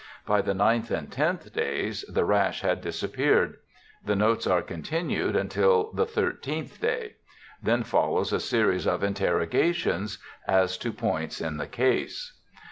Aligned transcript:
By 0.25 0.41
the 0.41 0.55
ninth 0.55 0.89
and 0.89 1.11
tenth 1.11 1.53
days 1.53 2.03
the 2.09 2.25
rash 2.25 2.61
had 2.61 2.81
disappeared. 2.81 3.57
The 4.03 4.15
notes 4.15 4.47
are 4.47 4.63
continued 4.63 5.35
until 5.35 5.91
the 5.93 6.07
thirteenth 6.07 6.81
day. 6.81 7.17
Then 7.61 7.83
follows 7.83 8.33
a 8.33 8.39
series 8.39 8.87
of 8.87 9.03
interrogations 9.03 10.17
as 10.47 10.75
to 10.79 10.91
points 10.91 11.39
in 11.39 11.57
the 11.57 11.67
case. 11.67 12.33